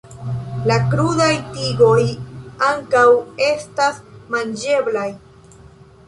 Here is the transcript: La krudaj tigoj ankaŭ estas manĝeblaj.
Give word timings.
La 0.69 0.75
krudaj 0.93 1.27
tigoj 1.57 2.05
ankaŭ 2.67 3.03
estas 3.49 3.99
manĝeblaj. 4.37 5.05